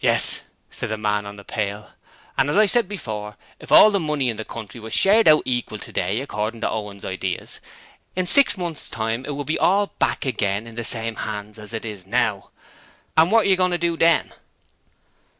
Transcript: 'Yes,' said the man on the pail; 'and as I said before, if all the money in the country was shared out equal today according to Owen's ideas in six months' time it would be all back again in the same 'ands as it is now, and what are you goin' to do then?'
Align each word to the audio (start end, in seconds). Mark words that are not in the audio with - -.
'Yes,' 0.00 0.40
said 0.72 0.88
the 0.88 0.96
man 0.96 1.24
on 1.24 1.36
the 1.36 1.44
pail; 1.44 1.90
'and 2.36 2.50
as 2.50 2.56
I 2.56 2.66
said 2.66 2.88
before, 2.88 3.36
if 3.60 3.70
all 3.70 3.92
the 3.92 4.00
money 4.00 4.28
in 4.28 4.36
the 4.36 4.44
country 4.44 4.80
was 4.80 4.92
shared 4.92 5.28
out 5.28 5.42
equal 5.44 5.78
today 5.78 6.20
according 6.20 6.62
to 6.62 6.68
Owen's 6.68 7.04
ideas 7.04 7.60
in 8.16 8.26
six 8.26 8.58
months' 8.58 8.90
time 8.90 9.24
it 9.24 9.36
would 9.36 9.46
be 9.46 9.60
all 9.60 9.92
back 10.00 10.26
again 10.26 10.66
in 10.66 10.74
the 10.74 10.82
same 10.82 11.16
'ands 11.16 11.60
as 11.60 11.72
it 11.72 11.84
is 11.84 12.08
now, 12.08 12.50
and 13.16 13.30
what 13.30 13.46
are 13.46 13.50
you 13.50 13.54
goin' 13.54 13.70
to 13.70 13.78
do 13.78 13.96
then?' 13.96 14.32